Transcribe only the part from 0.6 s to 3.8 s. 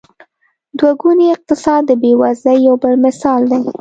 دوه ګونی اقتصاد د بېوزلۍ یو بل مثال دی.